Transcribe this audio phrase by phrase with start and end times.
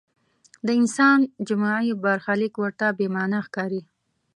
[0.65, 3.81] د انسان جمعي برخلیک ورته بې معنا ښکاري.